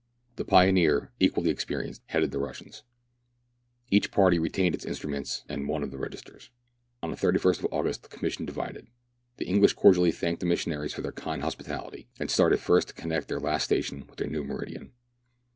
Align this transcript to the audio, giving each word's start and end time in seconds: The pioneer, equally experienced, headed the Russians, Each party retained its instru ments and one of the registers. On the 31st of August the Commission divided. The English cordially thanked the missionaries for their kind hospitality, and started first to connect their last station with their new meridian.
The 0.37 0.45
pioneer, 0.45 1.11
equally 1.19 1.51
experienced, 1.51 2.01
headed 2.07 2.31
the 2.31 2.39
Russians, 2.39 2.81
Each 3.91 4.09
party 4.09 4.39
retained 4.39 4.73
its 4.73 4.83
instru 4.83 5.07
ments 5.11 5.43
and 5.47 5.67
one 5.67 5.83
of 5.83 5.91
the 5.91 5.99
registers. 5.99 6.49
On 7.03 7.11
the 7.11 7.15
31st 7.15 7.59
of 7.59 7.67
August 7.71 8.01
the 8.01 8.09
Commission 8.09 8.43
divided. 8.43 8.87
The 9.37 9.45
English 9.45 9.73
cordially 9.73 10.11
thanked 10.11 10.39
the 10.39 10.47
missionaries 10.47 10.95
for 10.95 11.03
their 11.03 11.11
kind 11.11 11.43
hospitality, 11.43 12.07
and 12.19 12.31
started 12.31 12.59
first 12.59 12.87
to 12.87 12.93
connect 12.95 13.27
their 13.27 13.39
last 13.39 13.65
station 13.65 14.07
with 14.07 14.15
their 14.17 14.27
new 14.27 14.43
meridian. 14.43 14.91